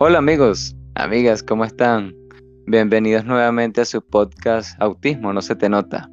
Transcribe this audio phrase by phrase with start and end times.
[0.00, 2.14] Hola amigos, amigas, ¿cómo están?
[2.66, 6.08] Bienvenidos nuevamente a su podcast Autismo, no se te nota.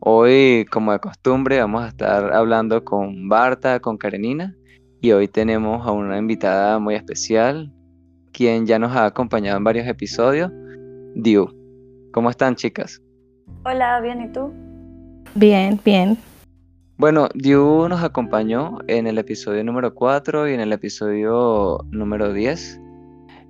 [0.00, 4.56] Hoy, como de costumbre, vamos a estar hablando con Barta, con Karenina,
[5.00, 7.72] y hoy tenemos a una invitada muy especial,
[8.32, 10.50] quien ya nos ha acompañado en varios episodios,
[11.14, 11.46] Diu.
[12.12, 13.00] ¿Cómo están, chicas?
[13.64, 14.52] Hola, bien, ¿y tú?
[15.36, 16.18] Bien, bien.
[17.00, 22.78] Bueno, Diu nos acompañó en el episodio número 4 y en el episodio número 10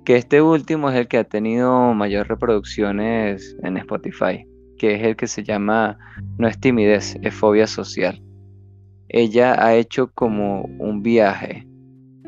[0.05, 5.17] que este último es el que ha tenido mayor reproducciones en Spotify, que es el
[5.17, 5.97] que se llama
[6.37, 8.23] No es timidez, es fobia social.
[9.09, 11.67] Ella ha hecho como un viaje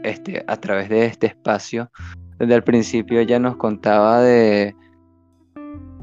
[0.03, 1.89] este, a través de este espacio.
[2.37, 4.75] Desde el principio ella nos contaba de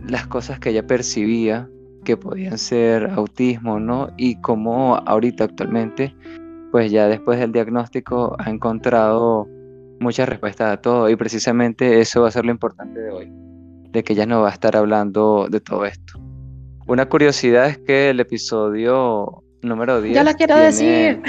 [0.09, 1.69] las cosas que ella percibía
[2.05, 4.11] que podían ser autismo, ¿no?
[4.17, 6.15] Y cómo ahorita actualmente,
[6.73, 9.49] pues ya después del diagnóstico ha encontrado
[10.01, 13.33] muchas respuestas a todo y precisamente eso va a ser lo importante de hoy,
[13.91, 16.19] de que ella no va a estar hablando de todo esto.
[16.87, 20.17] Una curiosidad es que el episodio número 10...
[20.17, 21.23] Yo lo quiero decir.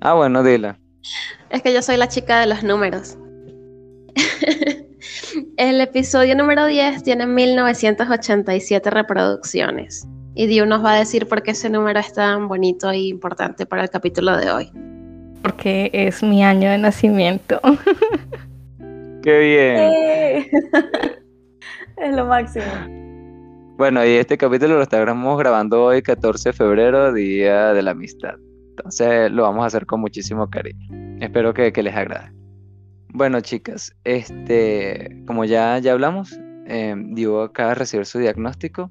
[0.00, 0.78] Ah, bueno, dila.
[1.50, 3.18] Es que yo soy la chica de los números.
[5.56, 10.06] el episodio número 10 tiene 1987 reproducciones.
[10.34, 13.64] Y Dio nos va a decir por qué ese número es tan bonito e importante
[13.66, 14.70] para el capítulo de hoy
[15.46, 17.60] porque es mi año de nacimiento.
[19.22, 19.76] Qué bien.
[19.78, 20.50] Eh.
[21.98, 22.64] es lo máximo.
[23.76, 28.34] Bueno, y este capítulo lo estamos grabando hoy, 14 de febrero, Día de la Amistad.
[28.70, 30.88] Entonces lo vamos a hacer con muchísimo cariño.
[31.20, 32.32] Espero que, les agrade.
[33.16, 38.90] Bueno, chicas, este, como ya, ya hablamos, eh, Dio acaba de recibir su diagnóstico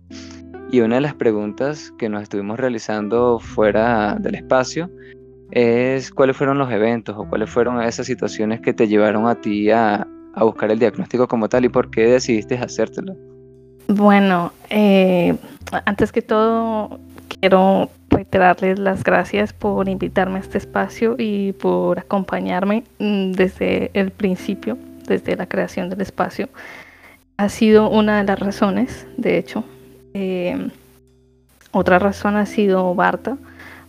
[0.71, 4.89] y una de las preguntas que nos estuvimos realizando fuera del espacio
[5.51, 9.69] es cuáles fueron los eventos o cuáles fueron esas situaciones que te llevaron a ti
[9.69, 10.07] a,
[10.39, 13.15] buscar el diagnóstico como tal y por qué decidiste hacértelo.
[13.89, 15.37] Bueno, eh,
[15.85, 16.99] antes que todo
[17.39, 24.11] quiero reiterarles las gracias por invitarme a este espacio y por acompañarme mm, desde el
[24.11, 24.77] principio,
[25.07, 26.49] desde la creación del espacio.
[27.37, 29.63] Ha sido una de las razones, de hecho.
[30.13, 30.69] Eh,
[31.71, 33.37] otra razón ha sido Barta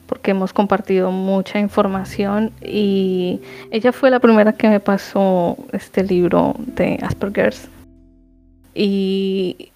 [0.07, 6.55] porque hemos compartido mucha información y ella fue la primera que me pasó este libro
[6.59, 7.69] de Asperger's.
[8.75, 9.71] Y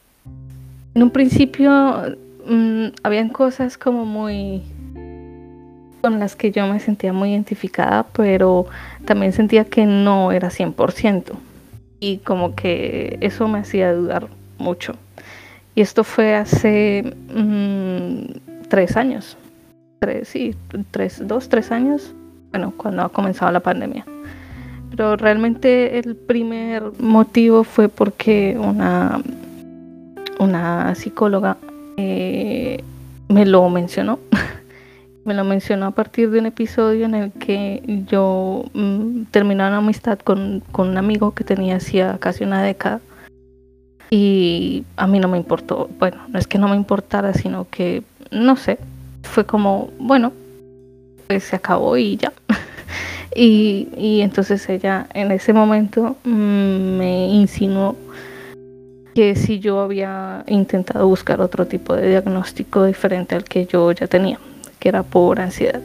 [0.94, 4.62] en un principio mm, habían cosas como muy
[6.01, 8.67] con las que yo me sentía muy identificada, pero
[9.05, 11.33] también sentía que no era 100%.
[12.00, 14.95] Y como que eso me hacía dudar mucho.
[15.75, 19.37] Y esto fue hace mm, tres años,
[19.99, 20.55] tres, sí,
[20.91, 22.15] tres, dos, tres años,
[22.50, 24.05] bueno, cuando ha comenzado la pandemia.
[24.91, 29.21] Pero realmente el primer motivo fue porque una,
[30.39, 31.59] una psicóloga
[32.00, 32.84] eh,
[33.28, 34.19] me lo mencionó.
[35.25, 39.77] me lo mencionó a partir de un episodio en el que yo mm, terminé una
[39.77, 43.00] amistad con, con un amigo que tenía hacía casi una década.
[44.11, 48.03] Y a mí no me importó, bueno, no es que no me importara, sino que,
[48.32, 48.78] no sé,
[49.22, 50.32] fue como, bueno,
[51.28, 52.32] pues se acabó y ya.
[53.37, 57.94] y, y, entonces ella en ese momento mm, me insinuó
[59.15, 64.06] que si yo había intentado buscar otro tipo de diagnóstico diferente al que yo ya
[64.06, 64.38] tenía,
[64.78, 65.82] que era por ansiedad.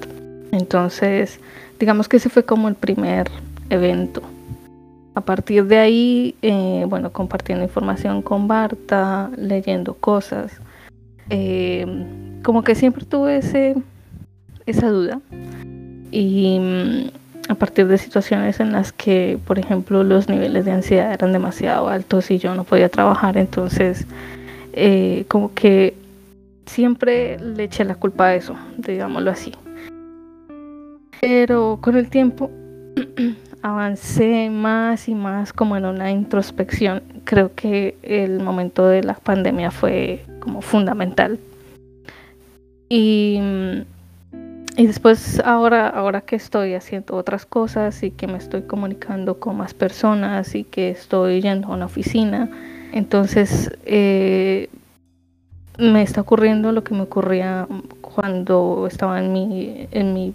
[0.51, 1.39] Entonces,
[1.79, 3.29] digamos que ese fue como el primer
[3.69, 4.21] evento.
[5.15, 10.51] A partir de ahí, eh, bueno, compartiendo información con Barta, leyendo cosas,
[11.29, 11.85] eh,
[12.43, 13.75] como que siempre tuve ese,
[14.65, 15.21] esa duda.
[16.11, 21.13] Y mm, a partir de situaciones en las que, por ejemplo, los niveles de ansiedad
[21.13, 24.05] eran demasiado altos y yo no podía trabajar, entonces
[24.73, 25.95] eh, como que
[26.65, 29.53] siempre le eché la culpa a eso, digámoslo así.
[31.21, 32.49] Pero con el tiempo
[33.61, 37.01] avancé más y más como en una introspección.
[37.23, 41.39] Creo que el momento de la pandemia fue como fundamental
[42.89, 43.39] y,
[44.77, 49.57] y después ahora, ahora que estoy haciendo otras cosas y que me estoy comunicando con
[49.57, 52.49] más personas y que estoy yendo a una oficina,
[52.91, 54.69] entonces eh,
[55.77, 57.67] me está ocurriendo lo que me ocurría
[58.01, 60.33] cuando estaba en mi, en mi,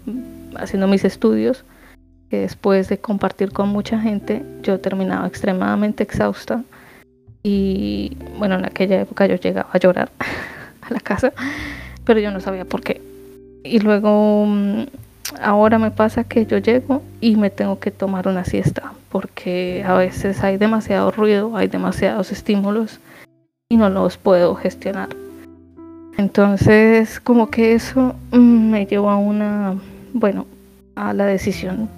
[0.55, 1.63] haciendo mis estudios,
[2.29, 6.63] que después de compartir con mucha gente, yo terminaba extremadamente exhausta
[7.43, 10.11] y bueno, en aquella época yo llegaba a llorar
[10.81, 11.33] a la casa
[12.05, 13.10] pero yo no sabía por qué.
[13.63, 14.83] Y luego mm,
[15.41, 19.93] ahora me pasa que yo llego y me tengo que tomar una siesta porque a
[19.95, 22.99] veces hay demasiado ruido, hay demasiados estímulos
[23.69, 25.09] y no los puedo gestionar.
[26.17, 29.75] Entonces, como que eso mm, me llevó a una,
[30.13, 30.45] bueno,
[30.95, 31.89] a la decisión.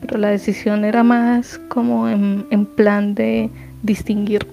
[0.00, 3.50] Pero la decisión era más como en, plan de
[3.82, 4.46] distinguir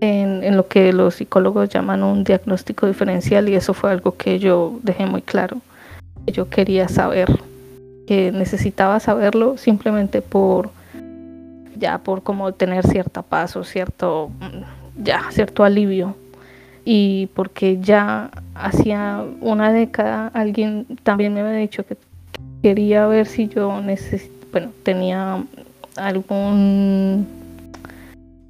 [0.00, 4.38] en, en, lo que los psicólogos llaman un diagnóstico diferencial y eso fue algo que
[4.40, 5.58] yo dejé muy claro.
[6.26, 7.28] Yo quería saber,
[8.06, 10.70] que necesitaba saberlo simplemente por,
[11.76, 16.16] ya por como tener cierta paz o cierto, mm, ya, cierto alivio.
[16.84, 21.96] Y porque ya hacía una década alguien también me había dicho que
[22.62, 25.42] quería ver si yo necesito, bueno, tenía
[25.96, 27.26] algún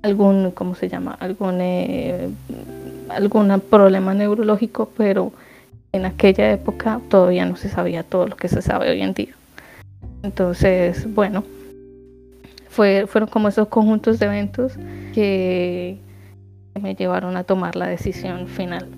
[0.03, 2.29] algún cómo se llama algún eh,
[3.09, 5.33] algún problema neurológico pero
[5.95, 9.35] en aquella época todavía no se sabía todo lo que se sabe hoy en día
[10.23, 11.45] entonces bueno
[12.75, 14.73] fue, fueron como esos conjuntos de eventos
[15.15, 15.97] que
[16.81, 18.89] me llevaron a tomar la decisión final.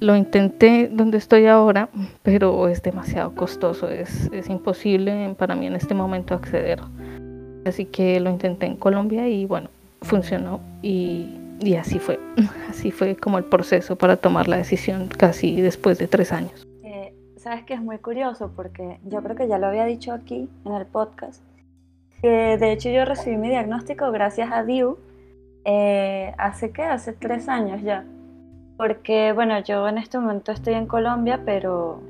[0.00, 1.90] Lo intenté donde estoy ahora,
[2.22, 6.80] pero es demasiado costoso, es, es imposible para mí en este momento acceder.
[7.66, 9.68] Así que lo intenté en Colombia y bueno,
[10.00, 11.26] funcionó y,
[11.60, 12.18] y así fue.
[12.68, 16.66] Así fue como el proceso para tomar la decisión casi después de tres años.
[16.82, 20.48] Eh, Sabes que es muy curioso porque yo creo que ya lo había dicho aquí
[20.64, 21.42] en el podcast,
[22.20, 24.98] que de hecho yo recibí mi diagnóstico gracias a Diu,
[25.64, 28.04] eh, hace qué, hace tres años ya.
[28.76, 32.00] Porque bueno, yo en este momento estoy en Colombia, pero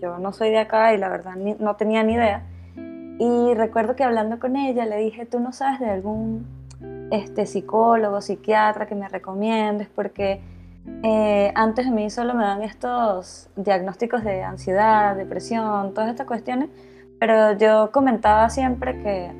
[0.00, 2.42] yo no soy de acá y la verdad no tenía ni idea.
[2.76, 6.46] Y recuerdo que hablando con ella le dije, tú no sabes de algún
[7.10, 10.40] este, psicólogo, psiquiatra que me recomiendes, porque
[11.02, 16.68] eh, antes de mí solo me dan estos diagnósticos de ansiedad, depresión, todas estas cuestiones,
[17.18, 19.32] pero yo comentaba siempre que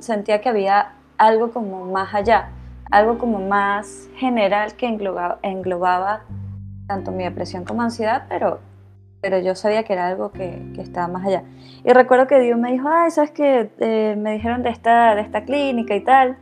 [0.00, 2.50] sentía que había algo como más allá
[2.92, 6.20] algo como más general que englobaba, englobaba
[6.86, 8.60] tanto mi depresión como ansiedad, pero,
[9.22, 11.42] pero yo sabía que era algo que, que estaba más allá.
[11.84, 13.70] Y recuerdo que Dios me dijo, ay, ¿sabes qué?
[13.78, 16.36] Eh, me dijeron de esta, de esta clínica y tal.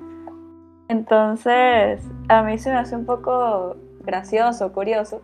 [0.91, 5.23] Entonces, a mí se me hace un poco gracioso, curioso,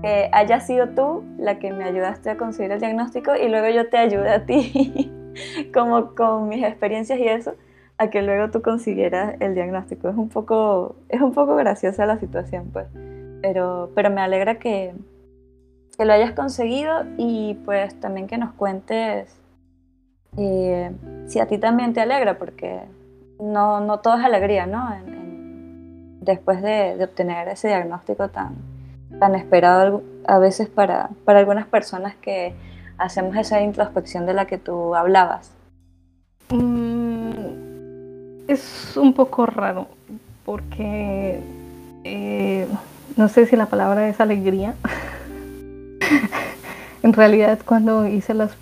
[0.00, 3.90] que haya sido tú la que me ayudaste a conseguir el diagnóstico y luego yo
[3.90, 5.12] te ayude a ti,
[5.74, 7.52] como con mis experiencias y eso
[7.98, 10.08] a que luego tú consiguieras el diagnóstico.
[10.08, 12.86] Es un poco, es un poco graciosa la situación, pues.
[13.42, 14.94] Pero, pero me alegra que,
[15.98, 19.42] que lo hayas conseguido y pues también que nos cuentes
[20.38, 20.90] eh,
[21.26, 22.80] si a ti también te alegra, porque
[23.40, 24.90] no, no todo es alegría, ¿no?
[26.20, 28.56] después de, obtener ese diagnóstico tan,
[29.20, 32.52] tan esperado a veces para, para algunas personas que
[32.98, 35.50] hacemos esa introspección de la que tú hablabas.
[36.50, 39.86] Mm, es un poco raro
[40.44, 41.40] porque
[42.04, 42.66] eh,
[43.16, 44.74] no sé si la palabra es alegría.
[47.02, 48.52] en realidad cuando hice las,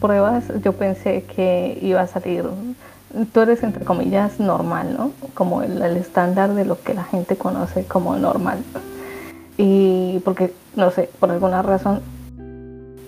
[0.00, 2.44] pruebas yo pensé que iba a salir,
[3.24, 5.12] tú eres entre comillas normal, ¿no?
[5.34, 8.58] Como el, estándar de lo que la gente conoce como normal.
[9.56, 12.02] Y porque, no sé, por alguna razón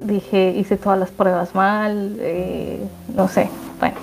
[0.00, 2.80] dije, hice todas las pruebas mal, eh,
[3.14, 3.50] no sé,
[3.80, 3.96] bueno,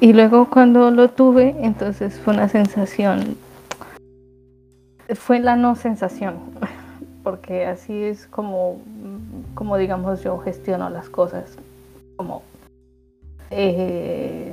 [0.00, 3.36] y luego cuando lo tuve, entonces fue una sensación,
[5.14, 6.34] fue la no sensación,
[7.22, 8.78] porque así es como,
[9.54, 11.56] como digamos yo gestiono las cosas,
[12.16, 12.42] como
[13.50, 14.52] eh,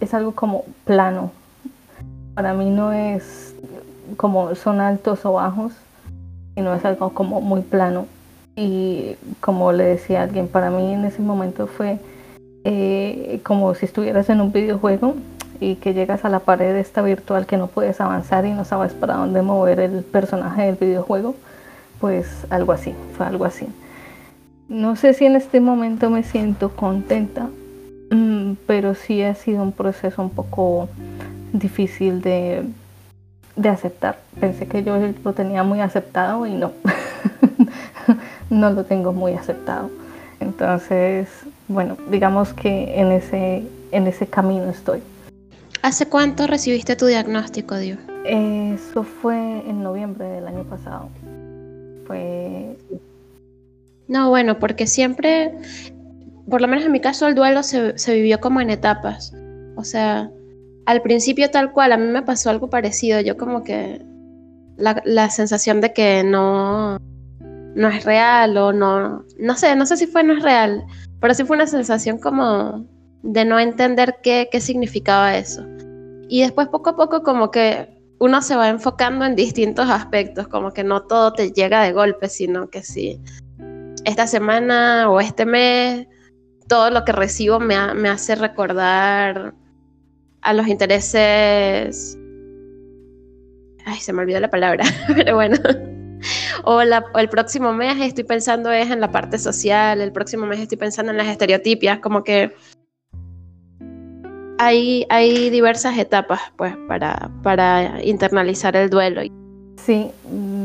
[0.00, 1.32] es algo como plano.
[2.34, 3.54] Para mí no es
[4.16, 5.72] como son altos o bajos,
[6.54, 8.06] sino es algo como muy plano.
[8.56, 11.98] Y como le decía alguien, para mí en ese momento fue
[12.64, 15.14] eh, como si estuvieras en un videojuego
[15.60, 18.92] y que llegas a la pared esta virtual que no puedes avanzar y no sabes
[18.92, 21.34] para dónde mover el personaje del videojuego,
[22.00, 23.66] pues algo así, fue algo así.
[24.68, 27.48] No sé si en este momento me siento contenta,
[28.66, 30.88] pero sí ha sido un proceso un poco
[31.52, 32.64] difícil de,
[33.56, 34.18] de aceptar.
[34.38, 36.72] Pensé que yo lo tenía muy aceptado y no,
[38.50, 39.90] no lo tengo muy aceptado.
[40.40, 41.28] Entonces,
[41.68, 45.02] bueno, digamos que en ese, en ese camino estoy.
[45.82, 47.98] ¿Hace cuánto recibiste tu diagnóstico, Dios?
[48.26, 51.08] Eso fue en noviembre del año pasado.
[52.06, 52.76] Fue...
[54.08, 55.52] No, bueno, porque siempre,
[56.50, 59.32] por lo menos en mi caso, el duelo se, se vivió como en etapas.
[59.76, 60.30] O sea,
[60.86, 63.20] al principio tal cual, a mí me pasó algo parecido.
[63.20, 64.04] Yo como que
[64.76, 66.98] la, la sensación de que no,
[67.74, 70.84] no es real o no, no sé, no sé si fue no es real,
[71.20, 72.84] pero sí fue una sensación como
[73.22, 75.64] de no entender qué, qué significaba eso.
[76.28, 80.72] Y después poco a poco como que uno se va enfocando en distintos aspectos, como
[80.72, 83.20] que no todo te llega de golpe, sino que sí,
[84.04, 86.06] esta semana o este mes,
[86.70, 89.54] todo lo que recibo me, hace recordar
[90.40, 92.16] a los intereses...
[93.84, 94.84] Ay, se me olvidó la palabra,
[95.16, 95.58] pero bueno.
[96.62, 100.78] O, el próximo mes estoy pensando es en la parte social, el próximo mes estoy
[100.78, 102.54] pensando en las estereotipias, como que
[104.58, 109.22] hay, hay diversas etapas pues para, para internalizar el duelo.
[109.84, 110.12] Sí,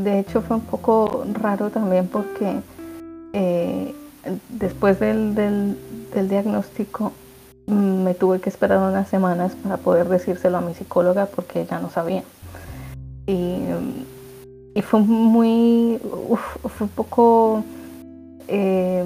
[0.04, 2.60] de hecho fue un poco raro también porque
[3.32, 3.92] eh,
[4.48, 5.76] después del,
[6.14, 7.12] diagnóstico
[7.66, 11.78] mm, me tuve que esperar unas semanas para poder decírselo a mi psicóloga porque ella
[11.78, 12.22] no sabía.
[13.26, 13.58] Y,
[14.74, 15.98] y fue muy,
[16.62, 17.64] fue un poco
[18.48, 19.04] eh,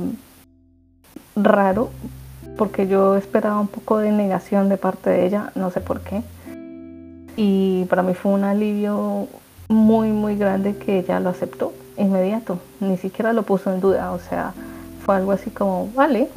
[1.37, 1.91] raro
[2.57, 6.23] porque yo esperaba un poco de negación de parte de ella, no sé por qué.
[7.37, 9.29] Y para mí fue un alivio
[9.69, 14.19] muy, muy grande que ella lo aceptó inmediato, ni siquiera lo puso en duda, o
[14.19, 14.53] sea,
[15.05, 16.29] fue algo así como, vale,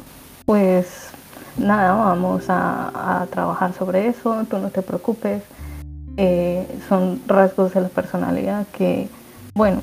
[0.46, 1.10] pues
[1.56, 5.42] nada, vamos a, trabajar sobre eso, tú no te preocupes,
[6.16, 9.08] eh, son rasgos de la personalidad que,
[9.54, 9.80] bueno,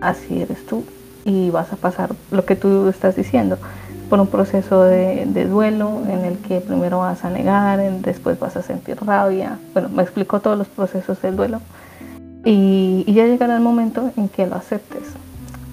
[0.00, 0.84] así eres tú
[1.24, 3.58] y vas a pasar lo que tú estás diciendo
[4.08, 8.62] por un proceso de, duelo en el que primero vas a negar, después vas a
[8.62, 9.58] sentir rabia.
[9.74, 11.60] Bueno, me explicó todos los procesos del duelo
[12.44, 15.02] y, ya llegará el momento en que lo aceptes.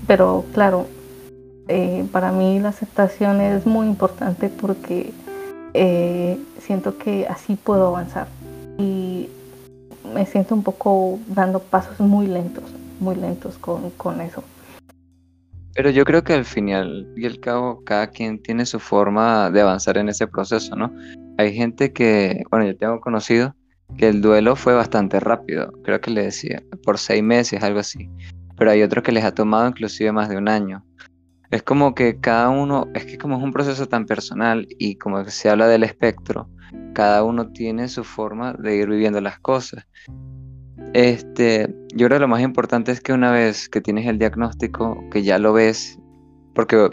[0.07, 0.87] Pero claro,
[1.67, 5.11] eh, para mí la aceptación es muy importante porque
[5.73, 8.27] eh, siento que así puedo avanzar
[8.77, 9.29] y
[10.13, 12.63] me siento un poco dando pasos muy lentos,
[12.99, 14.43] muy lentos con, con eso.
[15.73, 19.61] Pero yo creo que al final y al cabo cada quien tiene su forma de
[19.61, 20.93] avanzar en ese proceso, ¿no?
[21.37, 23.53] Hay gente que, bueno, yo tengo conocido
[23.97, 28.09] que el duelo fue bastante rápido, creo que le decía, por seis meses, algo así.
[28.57, 30.83] Pero hay otros que les ha tomado inclusive más de un año.
[31.51, 35.23] Es como que cada uno, es que como es un proceso tan personal y como
[35.25, 36.49] se habla del espectro,
[36.93, 39.85] cada uno tiene su forma de ir viviendo las cosas.
[40.93, 45.03] Este, yo creo que lo más importante es que una vez que tienes el diagnóstico,
[45.11, 45.99] que ya lo ves,
[46.53, 46.89] porque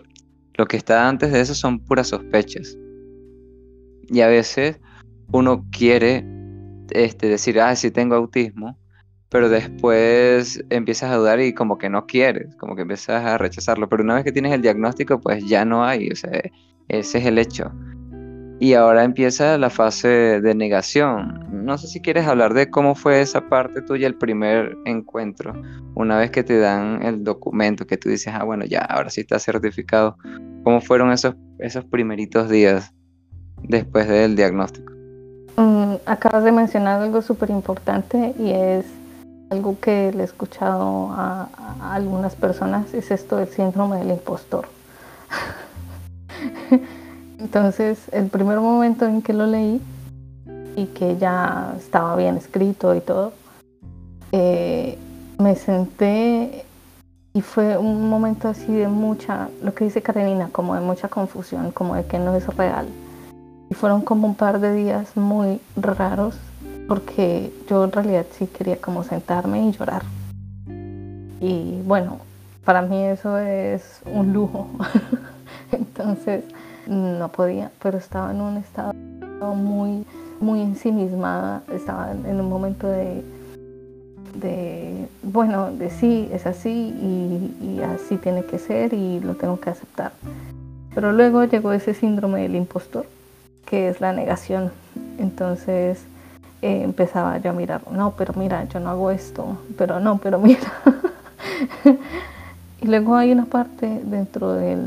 [0.55, 2.77] lo que está antes de eso son puras sospechas.
[4.09, 4.81] Y a veces
[5.33, 6.27] uno quiere
[6.91, 8.77] este, decir, ah, sí tengo autismo,
[9.33, 13.89] pero después empiezas a dudar y como que no quieres, como que empiezas a rechazarlo.
[13.89, 16.31] Pero una vez que tienes el diagnóstico, pues ya no hay, o sea,
[16.89, 17.73] ese es el hecho.
[18.61, 21.49] Y ahora empieza la fase de negación.
[21.51, 25.55] No sé si quieres hablar de cómo fue esa parte tuya, el primer encuentro,
[25.95, 29.23] una vez que te dan el documento, que tú dices, ah, bueno, ya, ahora sí
[29.23, 30.19] está certificado.
[30.63, 32.93] ¿Cómo fueron esos, esos primeritos días
[33.63, 34.93] después del diagnóstico?
[35.57, 38.85] Mm, acabas de mencionar algo súper importante y es
[39.53, 41.47] algo que le he escuchado a,
[41.93, 44.67] algunas personas, es esto del síndrome del impostor.
[47.39, 49.81] Entonces, el primer momento en que lo leí
[50.75, 53.35] y que ya estaba bien escrito y todo,
[54.33, 54.99] eh,
[55.39, 56.65] me senté
[57.35, 61.73] y fue un momento así de mucha, lo que dice Karenina, como de mucha confusión,
[61.73, 62.87] como de que no es real.
[63.69, 66.37] Y fueron como un par de días muy raros
[66.93, 70.03] porque yo en realidad sí quería como sentarme y llorar.
[71.41, 72.19] Y bueno,
[72.67, 74.69] para mí eso es un lujo.
[75.73, 76.45] Entonces,
[76.87, 78.93] no podía, pero estaba en un estado
[79.55, 80.05] muy,
[80.39, 83.25] muy ensimismada, estaba en un momento de,
[84.35, 89.71] de bueno, de sí, es así y, así tiene que ser y lo tengo que
[89.71, 90.13] aceptar.
[90.95, 93.07] Pero luego llegó ese síndrome del impostor,
[93.65, 94.73] que es la negación.
[95.17, 96.05] Entonces
[96.63, 100.39] eh, empezaba yo a mirar, no, pero mira, yo no hago esto, pero no, pero
[100.39, 100.73] mira.
[102.81, 104.87] y luego hay una parte dentro del,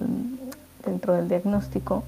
[0.86, 2.03] dentro del diagnóstico,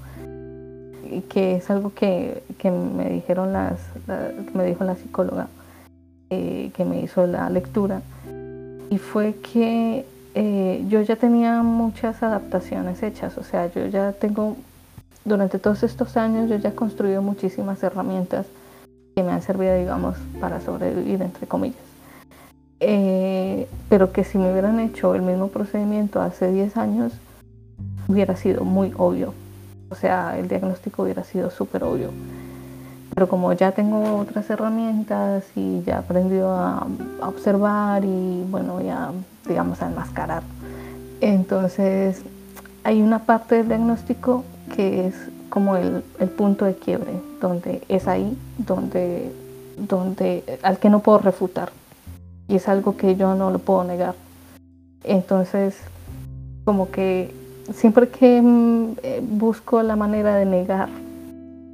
[1.28, 3.78] que es algo que, me dijeron las,
[4.54, 5.48] me dijo la psicóloga
[6.30, 8.00] eh, que me hizo la lectura,
[8.88, 14.56] y fue que eh, yo ya tenía muchas adaptaciones hechas, o sea, yo ya tengo,
[15.26, 18.46] durante todos estos años, yo ya he construido muchísimas herramientas
[19.18, 21.82] que me han servido, digamos, para sobrevivir, entre comillas.
[22.78, 27.12] Eh, pero que si me hubieran hecho el mismo procedimiento hace 10 años,
[28.06, 29.34] hubiera sido muy obvio.
[29.90, 32.12] O sea, el diagnóstico hubiera sido súper obvio.
[33.12, 36.86] Pero como ya tengo otras herramientas y ya he aprendido a,
[37.20, 39.10] observar y bueno, ya
[39.48, 40.44] digamos a enmascarar,
[41.20, 42.22] Entonces,
[42.84, 44.44] hay una parte del diagnóstico
[44.76, 45.16] que es
[45.58, 46.04] como el,
[46.36, 47.10] punto de quiebre,
[47.40, 49.32] donde es ahí donde,
[49.76, 51.72] donde al que no puedo refutar.
[52.46, 54.14] Y es algo que yo no lo puedo negar.
[55.02, 55.76] Entonces,
[56.64, 57.34] como que
[57.74, 60.90] siempre que mm, eh, busco la manera de negar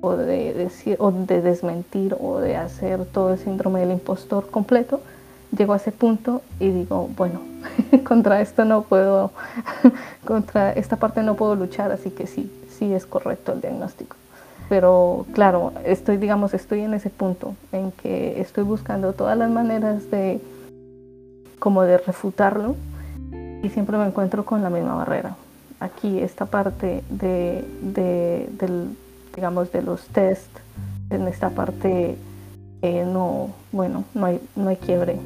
[0.00, 5.02] o de decir o de desmentir o de hacer todo el síndrome del impostor completo,
[5.54, 7.40] llego a ese punto y digo, bueno,
[8.04, 9.30] contra esto no puedo,
[10.24, 14.16] contra esta parte no puedo luchar, así que sí, sí es correcto el diagnóstico.
[14.68, 20.10] Pero claro, estoy, digamos, estoy en ese punto en que estoy buscando todas las maneras
[20.10, 20.40] de,
[21.58, 22.74] como de refutarlo
[23.62, 25.36] y siempre me encuentro con la misma barrera.
[25.80, 28.96] Aquí esta parte de, de del,
[29.34, 30.48] digamos, de los test,
[31.10, 32.16] en esta parte
[32.82, 35.18] eh, no, bueno, no hay, no hay quiebre.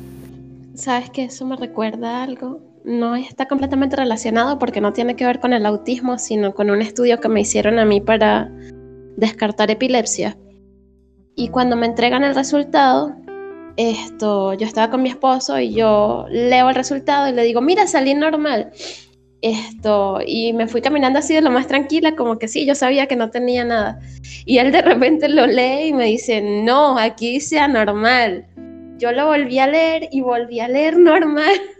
[0.74, 2.60] ¿Sabes que eso me recuerda a algo?
[2.88, 6.80] No está completamente relacionado porque no tiene que ver con el autismo, sino con un
[6.80, 8.50] estudio que me hicieron a mí para
[9.18, 10.38] descartar epilepsia.
[11.36, 13.14] Y cuando me entregan el resultado,
[13.76, 17.86] esto, yo estaba con mi esposo y yo leo el resultado y le digo, mira,
[17.86, 18.72] salí normal.
[19.42, 23.06] Esto, y me fui caminando así de lo más tranquila, como que sí, yo sabía
[23.06, 24.00] que no tenía nada.
[24.46, 28.46] Y él de repente lo lee y me dice, no, aquí dice anormal.
[28.96, 31.52] Yo lo volví a leer y volví a leer normal.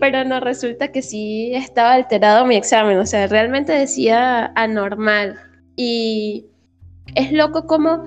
[0.00, 5.38] Pero no, resulta que sí estaba alterado mi examen, o sea, realmente decía anormal.
[5.76, 6.46] Y
[7.14, 8.04] es loco como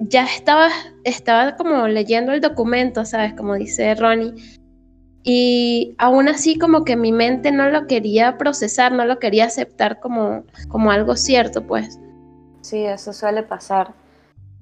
[0.00, 0.68] ya estaba,
[1.04, 3.34] estaba como leyendo el documento, ¿sabes?
[3.34, 4.34] Como dice Ronnie.
[5.22, 9.98] Y aún así como que mi mente no lo quería procesar, no lo quería aceptar
[10.00, 11.98] como, como algo cierto, pues.
[12.60, 13.94] Sí, eso suele pasar.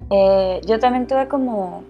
[0.09, 1.83] Eh, yo también tuve como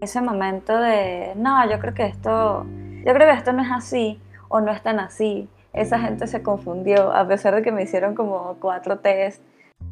[0.00, 2.66] ese momento de, no, yo creo que esto,
[3.06, 5.48] yo creo que esto no es así o no es tan así.
[5.72, 9.40] Esa gente se confundió, a pesar de que me hicieron como cuatro test,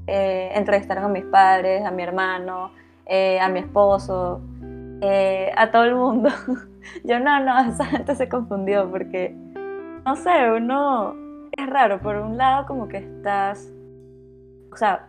[0.09, 2.73] eh, entrevistaron a mis padres, a mi hermano,
[3.07, 4.41] eh, a mi esposo,
[5.01, 6.29] eh, a todo el mundo.
[7.05, 9.33] Yo no, no, esa gente se confundió porque,
[10.05, 11.15] no sé, uno
[11.53, 12.01] es raro.
[12.01, 13.71] Por un lado, como que estás,
[14.73, 15.07] o sea,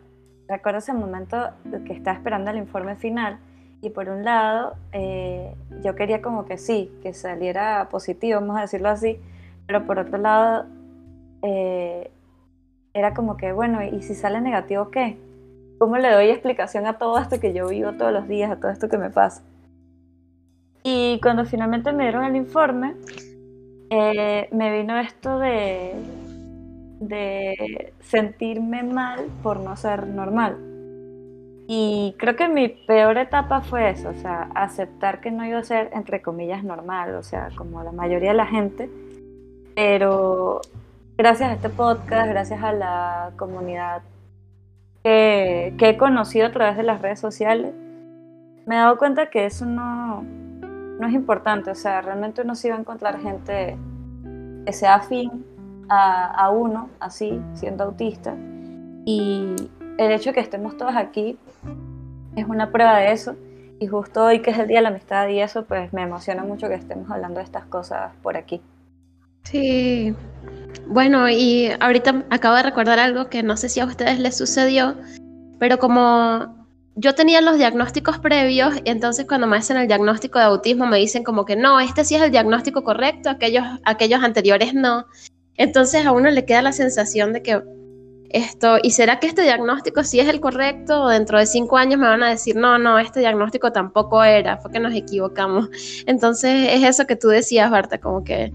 [0.48, 1.50] recuerdo ese momento
[1.88, 3.40] que estaba esperando el informe final
[3.86, 8.62] y por un lado, eh, yo quería como que sí, que saliera positivo, vamos a
[8.62, 9.20] decirlo así,
[9.68, 10.66] pero por otro lado,
[12.94, 15.18] era como que, bueno, ¿y si sale negativo qué?
[15.78, 18.72] ¿Cómo le doy explicación a todo esto que yo vivo todos los días, a todo
[18.72, 19.44] esto que me pasa?
[20.82, 22.96] Y cuando finalmente me dieron el informe,
[23.90, 25.94] eh, me vino esto de,
[27.00, 30.75] de sentirme mal por no ser normal.
[31.68, 35.64] Y creo que mi peor etapa fue eso, o sea, aceptar que no iba a
[35.64, 38.90] ser, entre comillas, normal, o sea, como la mayoría de la gente.
[39.74, 40.62] Pero
[41.18, 44.04] gracias a este podcast, gracias a la comunidad
[45.04, 47.74] que, he conocido a través de las redes sociales,
[48.68, 51.72] me he dado cuenta que eso no, no es importante.
[51.72, 53.76] O sea, realmente uno sí va a encontrar gente
[54.68, 55.44] que sea afín
[55.90, 58.36] a, a, uno, así, siendo autista.
[59.06, 59.56] Y
[59.98, 61.38] el hecho de que estemos todos aquí
[62.36, 63.36] es una prueba de eso.
[63.80, 66.44] Y justo hoy, que es el Día de la Amistad y eso, pues me emociona
[66.44, 68.62] mucho que estemos hablando de estas cosas por aquí.
[69.44, 70.16] Sí,
[70.88, 74.96] bueno, y ahorita acabo de recordar algo que no sé si a ustedes les sucedió,
[75.60, 80.46] pero como yo tenía los diagnósticos previos, y entonces cuando me hacen el diagnóstico de
[80.46, 84.74] autismo me dicen como que no, este sí es el diagnóstico correcto, aquellos, aquellos anteriores
[84.74, 85.06] no.
[85.58, 87.62] Entonces a uno le queda la sensación de que
[88.30, 91.04] esto, ¿y será que este diagnóstico sí es el correcto?
[91.04, 94.58] O dentro de cinco años me van a decir, no, no, este diagnóstico tampoco era,
[94.58, 95.70] fue que nos equivocamos.
[96.06, 98.52] Entonces es eso que tú decías, Barta, como que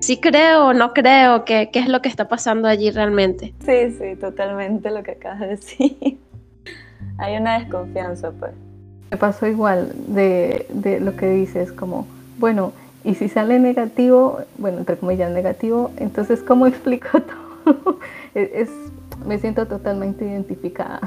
[0.00, 3.54] si creo o no creo, qué, qué es lo que está pasando allí realmente.
[3.64, 6.18] Sí, sí, totalmente lo que acabas de decir.
[7.18, 8.52] Hay una desconfianza, pues.
[9.10, 12.06] Me pasó igual de, de lo que dices, como,
[12.38, 12.72] bueno,
[13.04, 17.98] y si sale negativo, bueno, entre comillas negativo, entonces, ¿cómo explico todo?
[18.34, 18.70] es,
[19.24, 21.00] me siento totalmente identificada.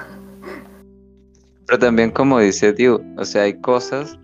[1.68, 4.20] Pero también, como dice Diu, o sea, hay cosas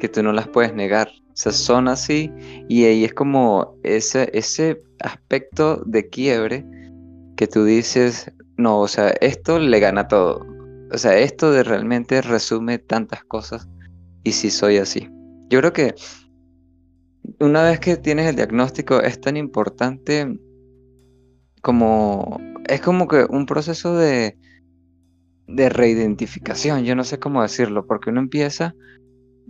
[0.00, 1.08] que tú no las puedes negar.
[1.08, 2.32] O sea, son así
[2.68, 6.64] y ahí es como ese, ese aspecto de quiebre
[7.36, 10.46] que tú dices, no, o sea, esto le gana todo.
[10.92, 13.68] O sea, esto de realmente resume tantas cosas
[14.24, 15.10] y si soy así.
[15.50, 15.94] Yo creo que
[17.40, 20.38] una vez que tienes el diagnóstico es tan importante
[21.60, 24.36] como es como que un proceso de
[25.46, 28.74] de reidentificación, yo no sé cómo decirlo, porque uno empieza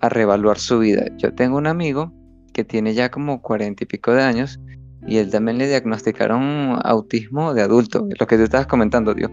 [0.01, 1.07] a reevaluar su vida.
[1.17, 2.13] Yo tengo un amigo
[2.53, 4.61] que tiene ya como cuarenta y pico de años
[5.07, 9.31] y él también le diagnosticaron autismo de adulto, lo que tú estabas comentando, tío.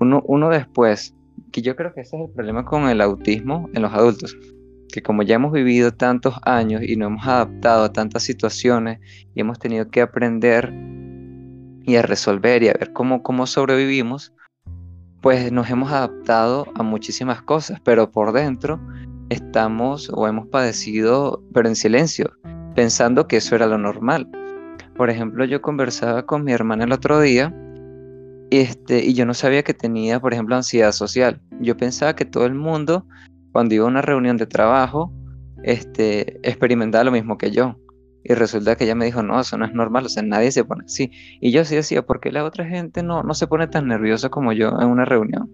[0.00, 1.14] Uno, uno después,
[1.52, 4.36] que yo creo que ese es el problema con el autismo en los adultos,
[4.92, 9.00] que como ya hemos vivido tantos años y nos hemos adaptado a tantas situaciones
[9.34, 10.72] y hemos tenido que aprender
[11.86, 14.32] y a resolver y a ver cómo, cómo sobrevivimos,
[15.22, 18.80] pues nos hemos adaptado a muchísimas cosas, pero por dentro
[19.30, 22.32] estamos o hemos padecido, pero en silencio,
[22.74, 24.28] pensando que eso era lo normal.
[24.96, 27.54] Por ejemplo, yo conversaba con mi hermana el otro día
[28.50, 31.40] este, y yo no sabía que tenía, por ejemplo, ansiedad social.
[31.60, 33.06] Yo pensaba que todo el mundo,
[33.52, 35.12] cuando iba a una reunión de trabajo,
[35.62, 37.76] este, experimentaba lo mismo que yo.
[38.28, 40.64] Y resulta que ella me dijo, no, eso no es normal, o sea, nadie se
[40.64, 41.12] pone así.
[41.40, 44.30] Y yo sí decía, ¿por qué la otra gente no, no se pone tan nerviosa
[44.30, 45.48] como yo en una reunión?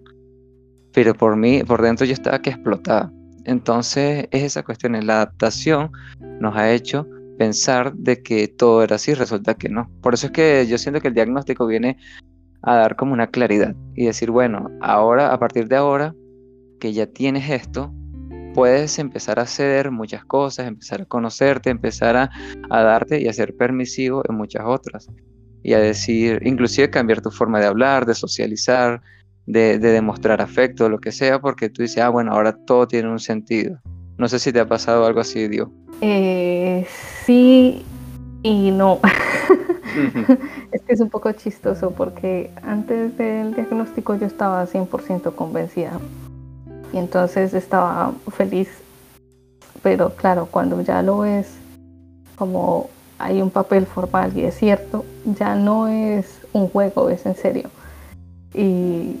[0.91, 3.11] Pero por mí, por dentro yo estaba que explotaba.
[3.45, 5.91] Entonces es esa cuestión, la adaptación
[6.39, 7.05] nos ha hecho
[7.37, 9.91] pensar de que todo era así, resulta que no.
[10.01, 11.97] Por eso es que yo siento que el diagnóstico viene
[12.63, 16.15] a dar como una claridad y decir, bueno, ahora, a partir de ahora
[16.79, 17.93] que ya tienes esto,
[18.53, 22.29] puedes empezar a ceder muchas cosas, empezar a conocerte, empezar a,
[22.69, 25.09] darte y a ser permisivo en muchas otras.
[25.63, 29.01] Y a decir, inclusive cambiar tu forma de hablar, de socializar,
[29.45, 33.19] de, demostrar afecto, lo que sea, porque tú dices, ah, bueno, ahora todo tiene un
[33.19, 33.79] sentido.
[34.17, 35.71] No sé si te ha pasado algo así, Dio.
[36.01, 36.85] Eh,
[37.25, 37.83] sí
[38.43, 38.99] y no.
[40.71, 45.99] es que es un poco chistoso porque antes del diagnóstico yo estaba 100% convencida
[46.93, 48.69] y entonces estaba feliz.
[49.81, 51.47] Pero claro, cuando ya lo ves
[52.37, 57.35] como hay un papel formal y es cierto, ya no es un juego, es en
[57.35, 57.69] serio.
[58.53, 59.17] Y,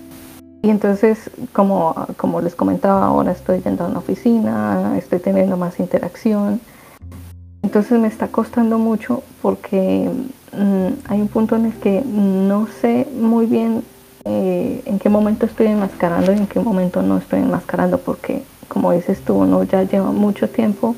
[0.61, 5.79] y entonces, como, como les comentaba, ahora estoy yendo a una oficina, estoy teniendo más
[5.79, 6.61] interacción.
[7.61, 10.09] Entonces me está costando mucho porque
[10.51, 13.83] mm, hay un punto en el que no sé muy bien
[14.25, 18.91] eh, en qué momento estoy enmascarando y en qué momento no estoy enmascarando, porque como
[18.91, 20.95] dices tú, uno ya lleva mucho tiempo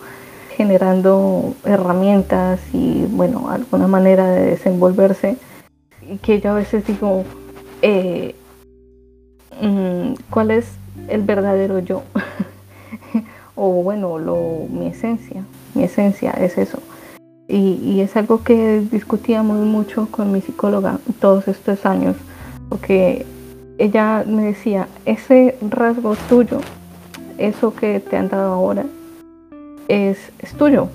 [0.55, 5.37] generando herramientas y bueno, alguna manera de desenvolverse
[6.09, 7.25] y que yo a veces digo,
[7.81, 8.35] eh,
[9.61, 10.67] mm, ¿cuál es
[11.07, 12.03] el verdadero yo?
[13.55, 14.17] o bueno,
[14.69, 16.79] mi esencia, mi esencia es eso.
[17.47, 22.15] Y, y, es algo que discutíamos mucho con mi psicóloga todos estos años,
[22.69, 23.25] porque
[23.77, 26.59] ella me decía, ese rasgo tuyo,
[27.37, 28.85] eso que te han dado ahora,
[29.87, 30.17] es,
[30.57, 30.87] tuyo,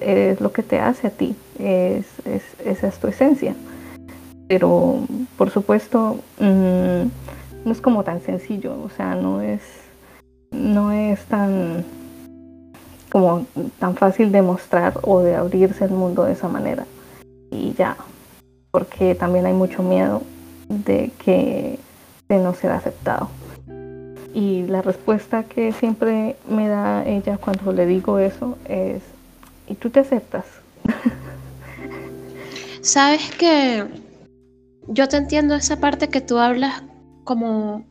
[0.00, 3.54] es lo que te hace a ti, es, es, esa es tu esencia.
[4.48, 5.00] Pero
[5.36, 7.02] por supuesto mm,
[7.64, 9.62] no es como tan sencillo, o sea, no es,
[10.52, 11.84] no es tan
[13.10, 13.46] como
[13.78, 16.86] tan fácil de mostrar o de abrirse al mundo de esa manera.
[17.50, 17.96] Y ya,
[18.70, 20.22] porque también hay mucho miedo
[20.68, 21.78] de que
[22.28, 23.28] de no ser aceptado.
[24.34, 29.02] Y la respuesta que siempre me da ella cuando le digo eso es,
[29.66, 30.44] ¿y tú te aceptas?
[32.82, 33.84] Sabes que
[34.88, 36.82] yo te entiendo esa parte que tú hablas
[37.24, 37.84] como,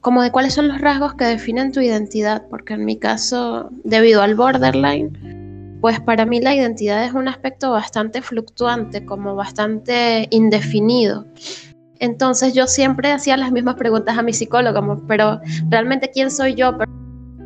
[0.00, 4.22] como de cuáles son los rasgos que definen tu identidad, porque en mi caso, debido
[4.22, 11.24] al borderline, pues para mí la identidad es un aspecto bastante fluctuante, como bastante indefinido.
[12.00, 16.76] Entonces yo siempre hacía las mismas preguntas a mi psicólogo, pero realmente quién soy yo,
[16.76, 16.90] pero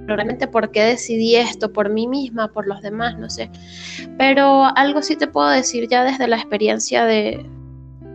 [0.07, 3.51] realmente por qué decidí esto, por mí misma, por los demás, no sé.
[4.17, 7.45] Pero algo sí te puedo decir ya desde la experiencia de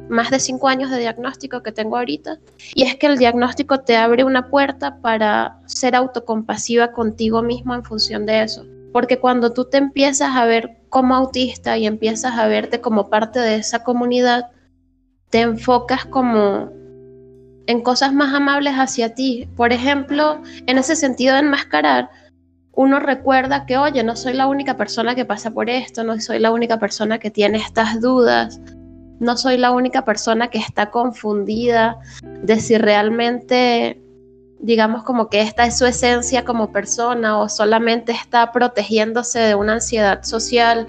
[0.09, 2.39] más de cinco años de diagnóstico que tengo ahorita,
[2.73, 7.83] y es que el diagnóstico te abre una puerta para ser autocompasiva contigo mismo en
[7.83, 8.65] función de eso.
[8.91, 13.39] Porque cuando tú te empiezas a ver como autista y empiezas a verte como parte
[13.39, 14.47] de esa comunidad,
[15.29, 16.71] te enfocas como
[17.67, 19.47] en cosas más amables hacia ti.
[19.55, 22.09] Por ejemplo, en ese sentido de enmascarar,
[22.73, 26.39] uno recuerda que, oye, no soy la única persona que pasa por esto, no soy
[26.39, 28.59] la única persona que tiene estas dudas,
[29.19, 31.99] no soy la única persona que está confundida
[32.41, 34.01] de si realmente,
[34.59, 39.73] digamos, como que esta es su esencia como persona o solamente está protegiéndose de una
[39.73, 40.87] ansiedad social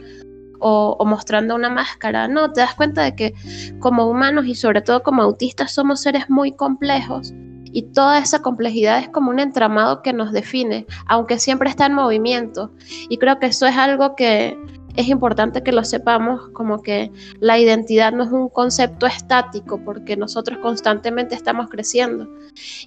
[0.60, 2.28] o, mostrando una máscara.
[2.28, 3.34] No, te das cuenta de que
[3.80, 7.32] como humanos y sobre todo como autistas somos seres muy complejos
[7.72, 11.94] y toda esa complejidad es como un entramado que nos define, aunque siempre está en
[11.94, 12.72] movimiento.
[13.08, 14.56] Y creo que eso es algo que
[14.96, 20.16] es importante que lo sepamos, como que la identidad no es un concepto estático, porque
[20.16, 22.28] nosotros constantemente estamos creciendo.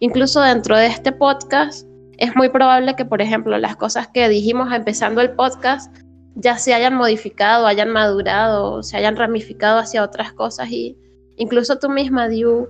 [0.01, 4.71] Incluso dentro de este podcast, es muy probable que, por ejemplo, las cosas que dijimos
[4.71, 5.95] empezando el podcast
[6.35, 10.97] ya se hayan modificado, hayan madurado, se hayan ramificado hacia otras cosas y
[11.37, 12.67] incluso tú misma, Diu,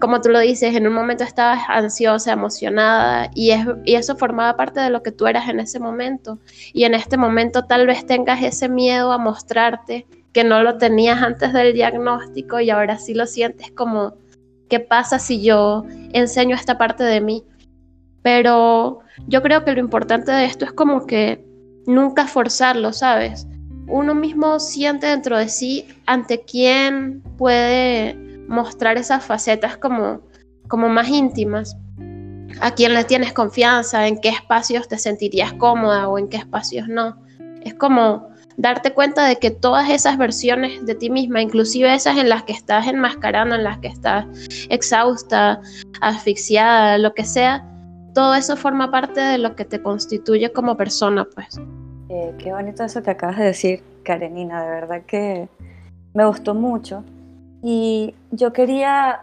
[0.00, 3.52] como tú lo dices, en un momento estabas ansiosa, emocionada y,
[3.84, 6.40] y eso formaba parte de lo que tú eras en ese momento.
[6.72, 11.22] Y en este momento tal vez tengas ese miedo a mostrarte que no lo tenías
[11.22, 14.14] antes del diagnóstico y ahora sí lo sientes como,
[14.68, 17.44] ¿qué pasa si yo enseño esta parte de mí?
[18.22, 21.44] Pero yo creo que lo importante de esto es como que
[21.86, 23.46] nunca forzarlo, ¿sabes?
[23.88, 28.14] Uno mismo siente dentro de sí ante quién puede
[28.48, 30.20] mostrar esas facetas como,
[30.68, 31.76] como más íntimas.
[32.60, 36.86] A quién le tienes confianza, en qué espacios te sentirías cómoda o en qué espacios
[36.86, 37.16] no.
[37.62, 42.28] Es como darte cuenta de que todas esas versiones de ti misma, inclusive esas en
[42.28, 44.26] las que estás enmascarando, en las que estás
[44.68, 45.60] exhausta,
[46.00, 47.66] asfixiada, lo que sea,
[48.14, 51.60] todo eso forma parte de lo que te constituye como persona, pues.
[52.08, 55.48] Eh, qué bonito eso que acabas de decir, Karenina, de verdad que
[56.14, 57.04] me gustó mucho.
[57.62, 59.22] Y yo quería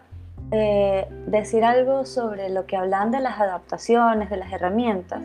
[0.51, 5.21] eh, decir algo sobre lo que hablan de las adaptaciones, de las herramientas,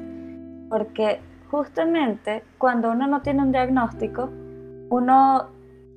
[0.68, 4.28] porque justamente cuando uno no tiene un diagnóstico,
[4.90, 5.46] uno,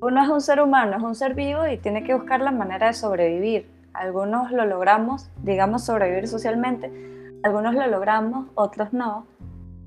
[0.01, 2.87] uno es un ser humano, es un ser vivo y tiene que buscar la manera
[2.87, 3.67] de sobrevivir.
[3.93, 6.91] Algunos lo logramos, digamos, sobrevivir socialmente,
[7.47, 9.25] algunos lo logramos, otros no,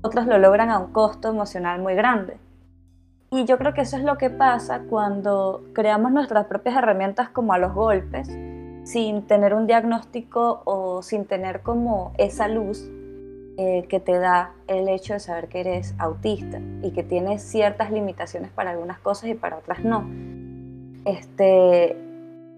[0.01, 2.37] otros lo logran a un costo emocional muy grande.
[3.31, 7.53] Y yo creo que eso es lo que pasa cuando creamos nuestras propias herramientas como
[7.53, 8.27] a los golpes,
[8.83, 12.89] sin tener un diagnóstico o sin tener como esa luz
[13.57, 17.91] eh, que te da el hecho de saber que eres autista y que tienes ciertas
[17.91, 20.09] limitaciones para algunas cosas y para otras no.
[21.05, 21.95] Este,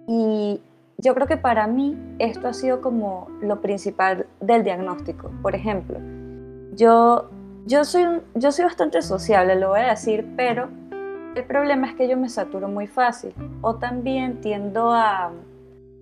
[0.07, 0.61] y
[1.03, 5.31] yo creo que para mí esto ha sido como lo principal del diagnóstico.
[5.41, 5.99] Por ejemplo,
[6.75, 7.29] yo
[7.65, 10.69] yo soy, yo soy bastante sociable, lo voy a decir, pero
[11.35, 15.31] el problema es que yo me saturo muy fácil o también tiendo a,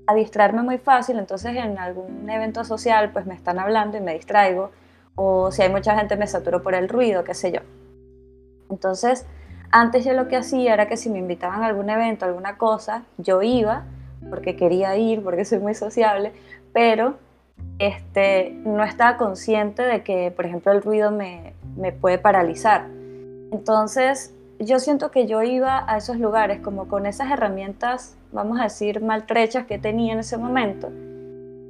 [0.08, 4.14] a distraerme muy fácil, entonces en algún evento social pues me están hablando y me
[4.14, 4.72] distraigo
[5.16, 7.62] o si hay mucha gente me saturo por el ruido, qué sé yo.
[8.70, 9.26] Entonces,
[9.72, 13.04] antes yo lo que hacía era que si me invitaban a algún evento, alguna cosa,
[13.18, 13.84] yo iba
[14.32, 16.32] porque quería ir, porque soy muy sociable,
[16.74, 17.18] pero
[17.78, 22.88] este, no estaba consciente de que, por ejemplo, el ruido me, me puede paralizar.
[23.52, 28.64] Entonces, yo siento que yo iba a esos lugares como con esas herramientas, vamos a
[28.64, 30.92] decir, maltrechas que tenía en ese momento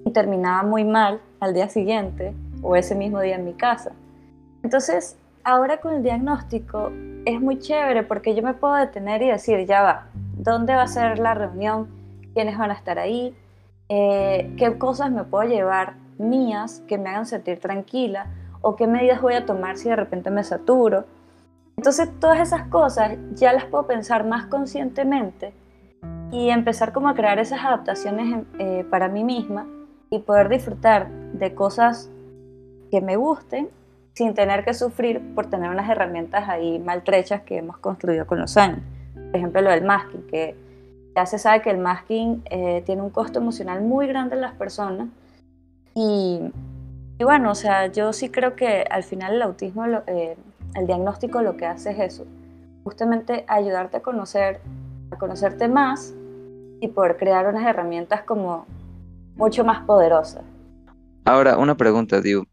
[0.06, 3.92] y terminaba muy mal al día siguiente o ese mismo día en mi casa.
[4.64, 6.92] Entonces, ahora con el diagnóstico
[7.26, 10.88] es muy chévere porque yo me puedo detener y decir, ya va, ¿dónde va a
[10.88, 11.88] ser la reunión?
[12.34, 13.36] ¿Quiénes van a estar ahí?
[13.90, 18.28] Eh, ¿Qué cosas me puedo llevar mías que me hagan sentir tranquila?
[18.62, 21.06] o qué medidas voy a tomar si de repente me saturo.
[21.78, 25.54] Entonces todas esas cosas ya las puedo pensar más conscientemente
[26.32, 29.68] y empezar como a crear esas adaptaciones eh, para mí misma
[30.10, 32.10] y poder disfrutar de cosas
[32.92, 33.70] que me gusten
[34.14, 38.58] sin tener que sufrir por tener unas herramientas ahí maltrechas que hemos construido con los
[38.58, 38.82] años.
[39.14, 40.56] Por ejemplo, lo del masking, que
[41.16, 44.54] ya se sabe que el masking eh, tiene un costo emocional muy grande en las
[44.54, 45.10] personas
[45.94, 46.52] y
[47.22, 50.36] y bueno, o sea, yo sí creo que al final el autismo, eh,
[50.74, 52.26] el diagnóstico lo que hace es eso,
[52.84, 54.60] justamente ayudarte a conocer,
[55.12, 56.16] a conocerte más
[56.80, 58.66] y poder crear unas herramientas como
[59.36, 60.42] mucho más poderosas.
[61.24, 62.44] Ahora, una pregunta, Diu.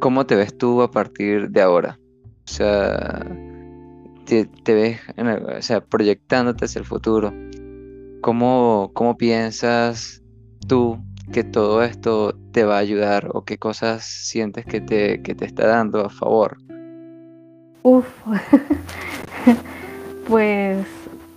[0.00, 1.98] ¿Cómo te ves tú a partir de ahora?
[2.46, 3.26] O sea,
[4.26, 7.32] te, ves o sea, proyectándote hacia el futuro.
[8.20, 10.22] ¿Cómo, ¿Cómo piensas
[10.66, 10.98] tú
[11.32, 15.44] que todo esto te va a ayudar o qué cosas sientes que te, que te
[15.44, 16.58] está dando a favor?
[17.82, 18.06] Uf,
[20.28, 20.86] pues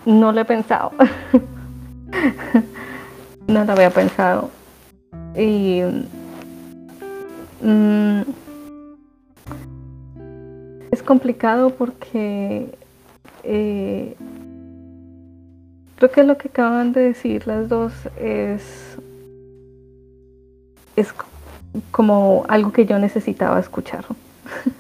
[0.06, 0.92] no lo he pensado.
[3.48, 4.50] no lo había pensado.
[5.36, 5.82] Y
[7.62, 8.22] mm,
[10.92, 12.68] es complicado porque
[13.44, 14.16] eh,
[15.96, 18.98] creo que lo que acaban de decir las dos es
[20.96, 21.14] es
[21.92, 24.06] como algo que yo necesitaba escuchar.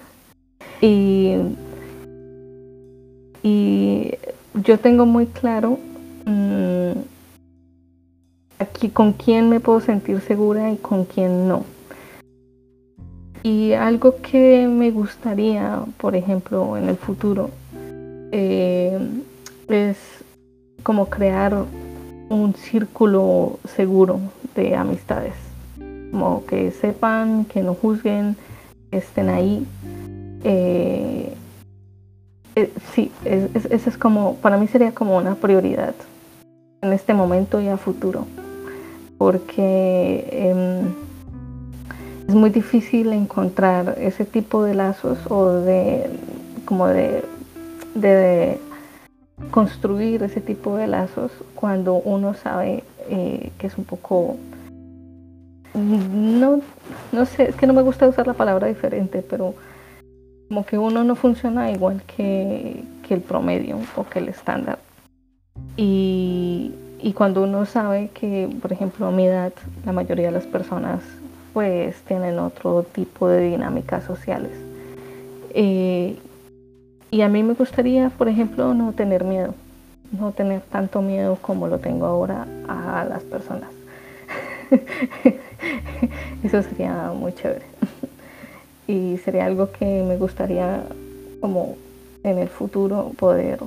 [0.81, 1.35] y,
[3.41, 4.17] y
[4.53, 5.79] yo tengo muy claro
[6.25, 6.91] mm,
[8.59, 11.63] aquí con quién me puedo sentir segura y con quién no.
[13.43, 17.49] Y algo que me gustaría, por ejemplo, en el futuro,
[18.31, 18.99] eh,
[19.67, 19.97] es
[20.83, 21.65] como crear
[22.29, 24.19] un círculo seguro
[24.55, 25.33] de amistades
[26.11, 28.35] como que sepan, que no juzguen,
[28.91, 29.65] que estén ahí.
[30.43, 31.33] Eh,
[32.55, 35.93] Eh, sí, eso es como, para mí sería como una prioridad
[36.81, 38.25] en este momento y a futuro,
[39.17, 40.93] porque em,
[42.29, 46.07] es muy difícil encontrar ese tipo de lazos o de
[46.63, 47.23] como de,
[49.49, 54.37] construir ese tipo de lazos cuando uno sabe eh, que es un poco
[55.73, 56.61] no,
[57.11, 59.55] no sé, es que no me gusta usar la palabra diferente, pero
[60.49, 64.77] como que uno no funciona igual que, que el promedio o que el estándar.
[65.77, 69.53] Y, y, cuando uno sabe que, por ejemplo, a mi edad,
[69.85, 71.01] la mayoría de las personas
[71.53, 74.51] pues tienen otro tipo de dinámicas sociales.
[75.53, 76.17] Eh,
[77.11, 79.55] y a mí me gustaría, por ejemplo, no tener miedo,
[80.11, 83.69] no tener tanto miedo como lo tengo ahora a las personas.
[86.43, 87.65] Eso sería muy chévere.
[88.87, 90.83] Y sería algo que me gustaría
[91.41, 91.75] como
[92.23, 93.59] en el futuro poder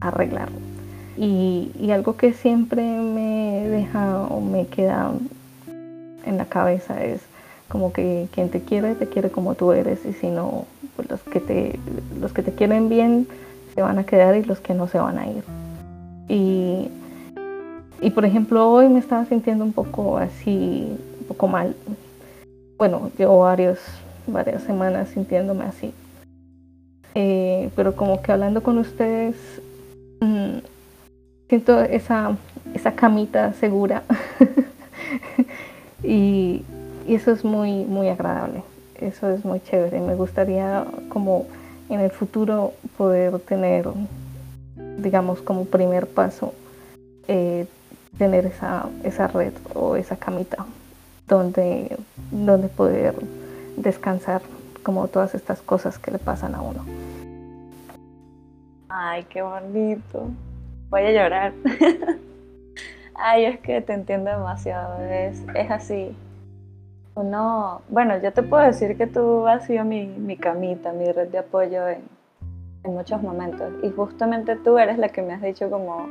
[0.00, 0.48] arreglar.
[1.16, 5.12] Y, y algo que siempre me deja o me queda
[6.26, 7.20] en la cabeza es
[7.68, 11.20] como que quien te quiere te quiere como tú eres y si no pues los
[11.20, 11.78] que te
[12.20, 13.26] los que te quieren bien
[13.74, 15.44] se van a quedar y los que no se van a ir
[16.28, 16.90] y
[18.02, 21.76] y por ejemplo, hoy me estaba sintiendo un poco así, un poco mal.
[22.78, 23.78] Bueno, llevo varios,
[24.26, 25.92] varias semanas sintiéndome así.
[27.14, 29.36] Eh, pero como que hablando con ustedes,
[30.20, 30.58] mm,
[31.48, 32.36] siento esa,
[32.72, 34.02] esa camita segura.
[36.02, 36.64] y,
[37.08, 38.62] eso es muy, muy agradable.
[38.94, 40.00] Eso es muy chévere.
[40.00, 41.46] Me gustaría como
[41.88, 43.88] en el futuro poder tener,
[44.98, 46.54] digamos, como primer paso.
[47.26, 47.66] Eh,
[48.18, 50.66] tener esa, esa red o esa camita
[51.26, 51.96] donde,
[52.30, 53.14] donde poder
[53.76, 54.42] descansar
[54.82, 56.84] como todas estas cosas que le pasan a uno.
[58.88, 60.28] Ay, qué bonito.
[60.90, 61.52] Voy a llorar.
[63.22, 65.02] Ay, es que te entiendo demasiado.
[65.04, 66.16] Es, es así.
[67.14, 71.28] Uno, bueno, yo te puedo decir que tú has sido mi, mi camita, mi red
[71.28, 72.02] de apoyo en,
[72.84, 73.72] en muchos momentos.
[73.82, 76.08] Y justamente tú eres la que me has dicho como,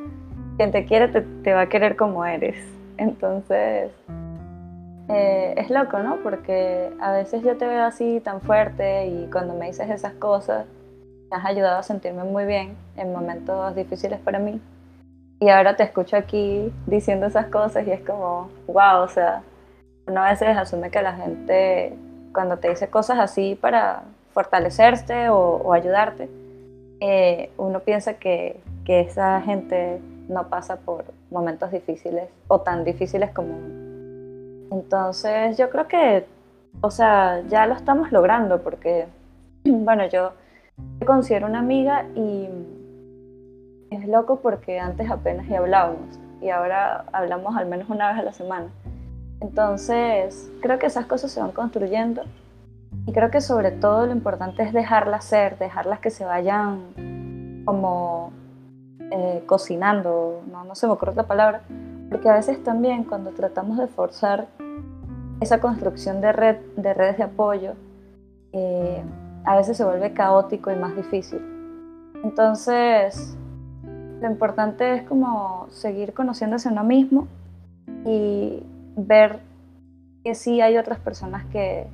[0.57, 2.57] quien te quiere te, va a querer como eres.
[2.97, 3.91] Entonces,
[5.07, 6.17] eh, es loco, ¿no?
[6.17, 10.65] Porque a veces yo te veo así tan fuerte y cuando me dices esas cosas,
[11.31, 14.59] me has ayudado a sentirme muy bien en momentos difíciles para mí.
[15.39, 19.41] Y ahora te escucho aquí diciendo esas cosas y es como, wow, o sea,
[20.05, 21.95] uno a veces asume que la gente
[22.33, 26.29] cuando te dice cosas así para fortalecerte o, ayudarte,
[26.99, 33.31] eh, uno piensa que, que esa gente no pasa por momentos difíciles o tan difíciles
[33.31, 33.55] como
[34.71, 36.25] Entonces yo creo que,
[36.81, 39.07] o sea, ya lo estamos logrando porque,
[39.63, 40.33] bueno, yo
[40.99, 42.47] me considero una amiga y
[43.91, 48.33] es loco porque antes apenas hablábamos y ahora hablamos al menos una vez a la
[48.33, 48.67] semana.
[49.41, 52.23] Entonces, creo que esas cosas se van construyendo
[53.05, 58.31] y creo que sobre todo lo importante es dejarlas ser, dejarlas que se vayan como
[59.11, 61.61] eh, cocinando, no, no se me ocurre la palabra,
[62.09, 64.47] porque a veces también cuando tratamos de forzar
[65.39, 67.73] esa construcción de, red, de redes de apoyo,
[68.51, 69.03] eh,
[69.45, 71.39] a veces se vuelve caótico y más difícil.
[72.23, 73.37] Entonces,
[74.21, 77.27] lo importante es como seguir conociéndose a uno mismo
[78.05, 78.63] y
[78.95, 79.39] ver
[80.23, 81.87] que sí hay otras personas que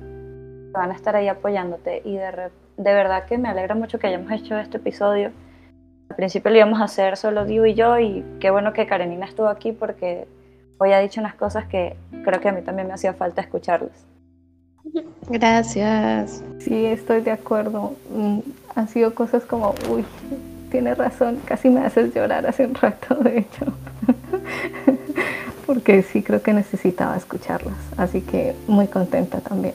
[0.72, 2.02] van a estar ahí apoyándote.
[2.04, 5.30] Y de, de verdad que me alegra mucho que hayamos hecho este episodio
[6.08, 9.26] al principio lo íbamos a hacer solo Diu y yo y qué bueno que Karenina
[9.26, 10.26] estuvo aquí porque
[10.78, 14.04] hoy ha dicho unas cosas que creo que a mí también me hacía falta escucharlas.
[15.28, 16.42] Gracias.
[16.60, 17.96] Sí, estoy de acuerdo.
[18.10, 18.38] Mm,
[18.76, 20.04] han sido cosas como, uy,
[20.70, 23.66] tienes razón, casi me haces llorar hace un rato, de hecho.
[25.66, 27.76] Porque sí creo que necesitaba escucharlas.
[27.96, 29.74] Así que muy contenta también.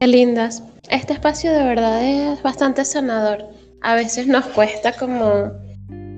[0.00, 0.62] Qué lindas.
[0.90, 3.44] Este espacio de verdad es bastante sanador
[3.80, 5.52] a veces nos cuesta como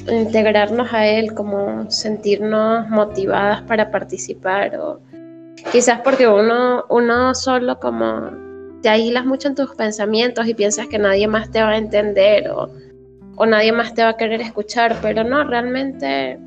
[0.08, 5.00] integrarnos a él, como sentirnos motivadas para participar o
[5.72, 8.30] quizás porque uno, uno solo como
[8.82, 12.50] te aíslas mucho en tus pensamientos y piensas que nadie más te va a entender
[12.50, 12.70] o,
[13.40, 16.38] o nadie más te va a querer escuchar, pero no, realmente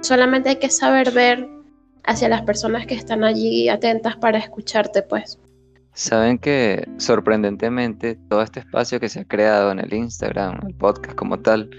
[0.00, 1.48] solamente hay que saber ver
[2.02, 5.38] hacia las personas que están allí atentas para escucharte, pues.
[5.92, 11.14] Saben que sorprendentemente todo este espacio que se ha creado en el Instagram, el podcast
[11.14, 11.70] como tal,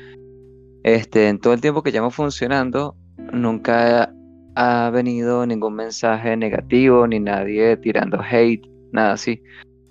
[0.84, 2.96] este, en todo el tiempo que llevamos funcionando,
[3.34, 4.14] nunca
[4.56, 9.44] ha venido ningún mensaje negativo, ni nadie tirando hate, nada así.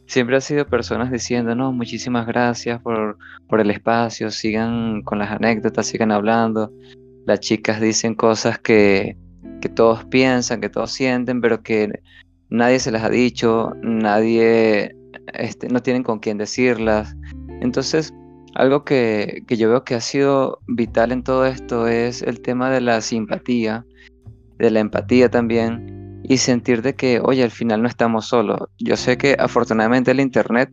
[0.06, 5.30] Siempre ha sido personas diciendo, no, muchísimas gracias por, por el espacio, sigan con las
[5.30, 6.72] anécdotas, sigan hablando.
[7.26, 9.16] Las chicas dicen cosas que,
[9.60, 12.00] que todos piensan, que todos sienten, pero que
[12.48, 14.94] nadie se las ha dicho, nadie,
[15.34, 17.16] este, no tienen con quién decirlas.
[17.60, 18.14] Entonces,
[18.54, 22.70] algo que, que, yo veo que ha sido vital en todo esto es el tema
[22.70, 23.84] de la simpatía,
[24.58, 25.95] de la empatía también,
[26.28, 28.60] y sentir de que, oye, al final no estamos solos.
[28.78, 30.70] Yo sé que afortunadamente el Internet,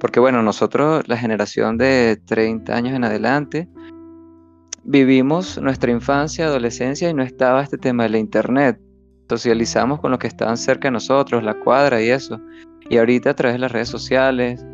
[0.00, 3.68] porque bueno, nosotros, la generación de 30 años en adelante,
[4.84, 8.80] vivimos nuestra infancia, adolescencia y no estaba este tema del Internet.
[9.28, 12.40] Socializamos con los que estaban cerca de nosotros, la cuadra y eso.
[12.88, 14.64] Y ahorita a través de las redes sociales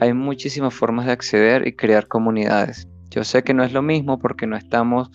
[0.00, 2.86] hay muchísimas formas de acceder y crear comunidades.
[3.10, 5.10] Yo sé que no es lo mismo porque no estamos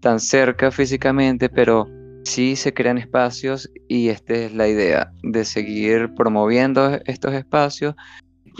[0.00, 1.88] tan cerca físicamente, pero
[2.24, 7.94] sí se crean espacios y esta es la idea de seguir promoviendo estos espacios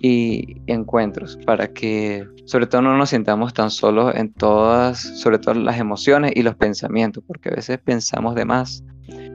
[0.03, 5.55] y encuentros para que sobre todo no nos sintamos tan solos en todas, sobre todo
[5.55, 8.85] las emociones y los pensamientos, porque a veces pensamos de más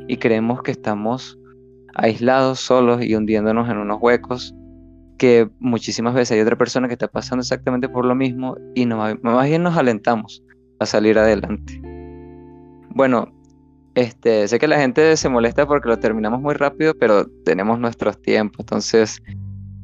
[0.08, 1.38] y creemos que estamos
[1.96, 4.54] aislados, solos y hundiéndonos en unos huecos
[5.18, 9.18] que muchísimas veces hay otra persona que está pasando exactamente por lo mismo y más
[9.48, 10.44] bien nos alentamos
[10.80, 11.82] a salir adelante.
[12.92, 13.39] Bueno,
[13.96, 18.22] este, sé que la gente se molesta porque lo terminamos muy rápido, pero tenemos nuestros
[18.22, 19.22] tiempos, entonces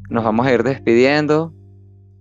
[0.10, 1.53] nos vamos a ir despidiendo.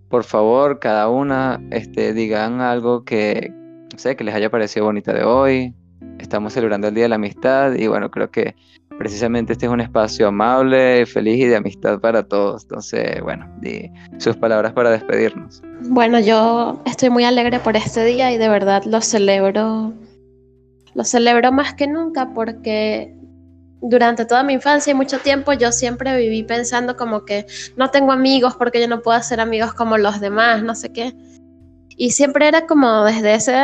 [0.09, 3.53] Por favor, cada una, este, digan algo que,
[3.97, 5.73] sé, que les haya parecido bonita de hoy.
[6.19, 8.55] Estamos celebrando el Día de la Amistad y bueno, creo que
[8.97, 12.63] precisamente este es un espacio amable, feliz y de amistad para todos.
[12.63, 15.61] Entonces, bueno, di sus palabras para despedirnos.
[15.89, 19.93] Bueno, yo estoy muy alegre por este día y de verdad lo celebro
[20.95, 23.13] lo celebro más que nunca porque
[23.81, 28.13] durante toda mi infancia y mucho tiempo yo siempre viví pensando como que no tengo
[28.13, 31.13] amigos porque yo no puedo hacer amigos como los demás, no sé qué.
[31.97, 33.55] Y siempre era como desde ese,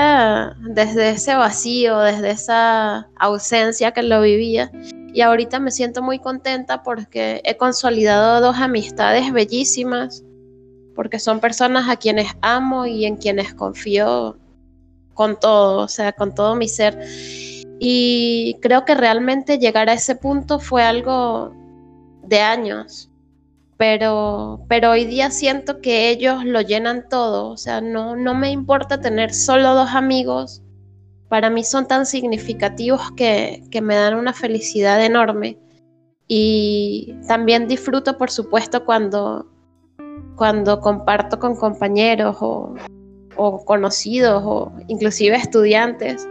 [0.73, 4.71] desde ese vacío, desde esa ausencia que lo vivía.
[5.13, 10.23] Y ahorita me siento muy contenta porque he consolidado dos amistades bellísimas,
[10.95, 14.37] porque son personas a quienes amo y en quienes confío
[15.13, 16.97] con todo, o sea, con todo mi ser.
[17.79, 21.53] Y creo que realmente llegar a ese punto fue algo
[22.23, 23.09] de años,
[23.77, 28.51] pero, pero hoy día siento que ellos lo llenan todo, o sea, no, no me
[28.51, 30.61] importa tener solo dos amigos,
[31.29, 35.57] para mí son tan significativos que, que me dan una felicidad enorme.
[36.27, 39.47] Y también disfruto, por supuesto, cuando,
[40.35, 42.75] cuando comparto con compañeros o,
[43.35, 46.27] o conocidos o inclusive estudiantes,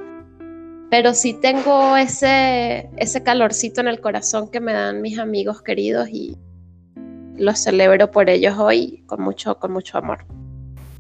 [0.91, 6.09] pero sí tengo ese, ese calorcito en el corazón que me dan mis amigos queridos
[6.09, 6.37] y
[7.37, 10.25] los celebro por ellos hoy con mucho, con mucho amor.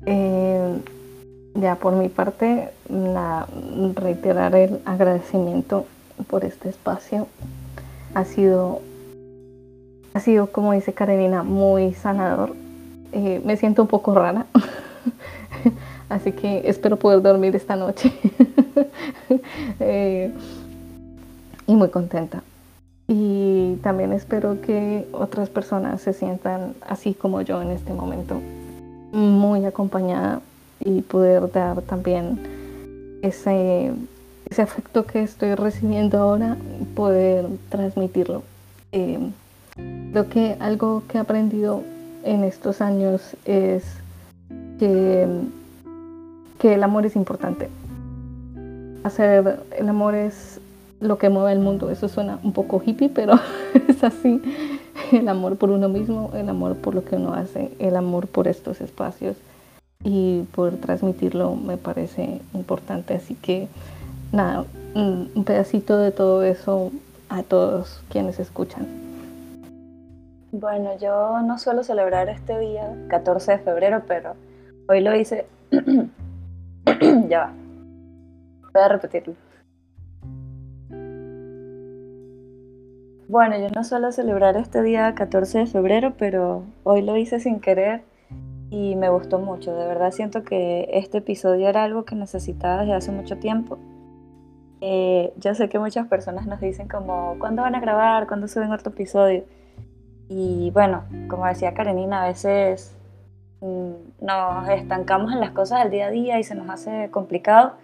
[0.06, 0.78] Eh,
[1.54, 3.46] ya por mi parte, la,
[3.94, 5.86] reiterar el agradecimiento
[6.28, 7.26] por este espacio.
[8.14, 8.80] Ha sido,
[10.14, 12.54] ha sido como dice Karenina, muy sanador.
[13.12, 14.46] Eh, me siento un poco rara.
[16.08, 18.12] Así que espero poder dormir esta noche.
[19.78, 20.32] Eh,
[21.66, 22.42] y muy contenta.
[23.08, 28.40] Y también espero que otras personas se sientan así como yo en este momento,
[29.12, 30.40] muy acompañada
[30.80, 32.40] y poder dar también
[33.22, 33.92] ese,
[34.48, 36.56] ese afecto que estoy recibiendo ahora,
[36.94, 38.42] poder transmitirlo.
[38.92, 39.18] Eh,
[40.12, 41.82] creo que algo que he aprendido
[42.24, 43.84] en estos años es
[44.88, 47.68] que el amor es importante.
[49.04, 50.60] Hacer el amor es
[51.00, 51.90] lo que mueve el mundo.
[51.90, 53.34] Eso suena un poco hippie, pero
[53.88, 54.40] es así.
[55.12, 58.46] El amor por uno mismo, el amor por lo que uno hace, el amor por
[58.46, 59.36] estos espacios
[60.04, 63.14] y poder transmitirlo me parece importante.
[63.14, 63.68] Así que
[64.32, 64.64] nada,
[64.94, 66.92] un pedacito de todo eso
[67.28, 68.86] a todos quienes escuchan.
[70.52, 74.34] Bueno, yo no suelo celebrar este día, 14 de febrero, pero
[74.90, 75.46] hoy lo hice
[77.28, 77.52] ya va.
[78.72, 79.34] Voy a repetirlo.
[83.28, 87.60] Bueno, yo no suelo celebrar este día 14 de febrero, pero hoy lo hice sin
[87.60, 88.02] querer
[88.70, 89.72] y me gustó mucho.
[89.76, 93.78] De verdad siento que este episodio era algo que necesitaba desde hace mucho tiempo.
[94.80, 98.26] Eh, yo sé que muchas personas nos dicen como, ¿cuándo van a grabar?
[98.26, 99.44] ¿Cuándo suben otro episodio?
[100.28, 102.96] Y bueno, como decía Karenina, a veces
[103.60, 107.74] nos estancamos en las cosas del día a día y se nos hace complicado,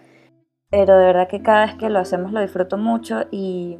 [0.69, 3.77] pero de verdad que cada vez que lo hacemos lo disfruto mucho y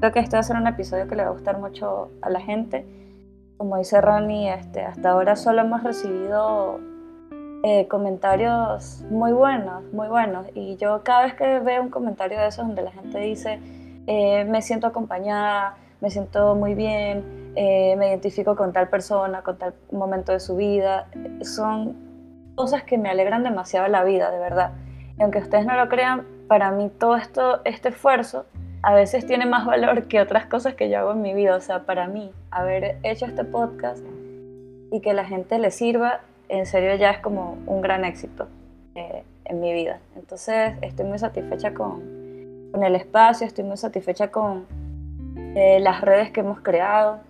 [0.00, 2.30] creo que este va a ser un episodio que le va a gustar mucho a
[2.30, 2.84] la gente
[3.56, 6.80] como dice Ronnie, este, hasta ahora solo hemos recibido
[7.62, 10.46] eh, comentarios muy buenos, muy buenos.
[10.54, 13.60] Y yo cada vez que veo un comentario de esos donde la gente dice,
[14.06, 17.24] eh, me siento acompañada, me siento muy bien,
[17.56, 21.08] eh, me identifico con tal persona, con tal momento de su vida,
[21.40, 21.96] son
[22.56, 24.72] cosas que me alegran demasiado la vida, de verdad.
[25.18, 28.44] Y aunque ustedes no lo crean, para mí todo esto, este esfuerzo
[28.82, 31.56] a veces tiene más valor que otras cosas que yo hago en mi vida.
[31.56, 34.04] O sea, para mí, haber hecho este podcast
[34.92, 38.46] y que la gente le sirva, en serio ya es como un gran éxito
[38.94, 40.00] eh, en mi vida.
[40.16, 42.02] Entonces, estoy muy satisfecha con,
[42.72, 44.83] con el espacio, estoy muy satisfecha con
[45.34, 47.20] las redes que hemos creado.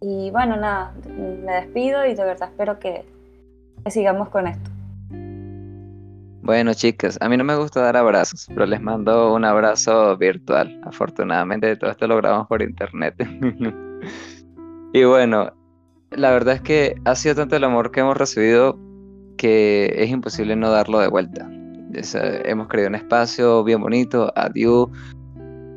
[0.00, 3.04] Y bueno, nada, me despido y de verdad espero que
[3.86, 4.70] sigamos con esto.
[6.48, 10.80] Bueno, chicas, a mí no me gusta dar abrazos, pero les mando un abrazo virtual.
[10.84, 13.14] Afortunadamente, todo esto lo grabamos por internet.
[14.94, 15.52] y bueno,
[16.10, 18.78] la verdad es que ha sido tanto el amor que hemos recibido
[19.36, 21.50] que es imposible no darlo de vuelta.
[22.44, 24.88] hemos creado un espacio bien bonito, adiós.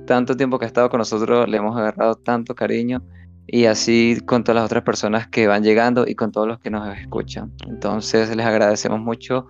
[0.06, 3.02] Tanto tiempo que ha estado con nosotros, le hemos agarrado tanto cariño
[3.48, 6.70] y así con todas las otras personas que van llegando y con todos los que
[6.70, 7.52] nos escuchan.
[7.68, 9.48] Entonces les agradecemos mucho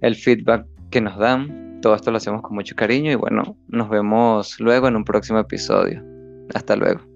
[0.00, 1.80] el feedback que nos dan.
[1.82, 5.38] Todo esto lo hacemos con mucho cariño y bueno, nos vemos luego en un próximo
[5.38, 6.02] episodio.
[6.54, 7.15] Hasta luego.